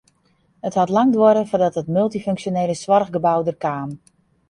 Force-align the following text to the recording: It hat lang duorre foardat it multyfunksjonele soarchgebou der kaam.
It 0.69 0.77
hat 0.79 0.93
lang 0.95 1.09
duorre 1.15 1.43
foardat 1.51 1.79
it 1.81 1.93
multyfunksjonele 1.97 2.75
soarchgebou 2.83 3.39
der 3.47 3.57
kaam. 3.63 3.89